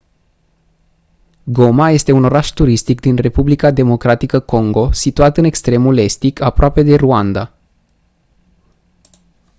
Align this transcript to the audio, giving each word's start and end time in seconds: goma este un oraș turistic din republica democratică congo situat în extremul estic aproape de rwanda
goma 1.43 1.89
este 1.91 2.11
un 2.11 2.23
oraș 2.23 2.49
turistic 2.49 2.99
din 3.01 3.15
republica 3.15 3.71
democratică 3.71 4.39
congo 4.39 4.91
situat 4.91 5.37
în 5.37 5.43
extremul 5.43 5.97
estic 5.97 6.41
aproape 6.41 6.83
de 6.83 6.95
rwanda 6.95 7.51